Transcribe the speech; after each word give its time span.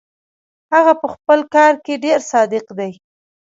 هغه 0.73 0.93
پهخپل 1.01 1.39
کار 1.55 1.73
کې 1.85 1.93
ډېر 2.03 2.19
صادق 2.31 2.65
دی. 2.77 2.91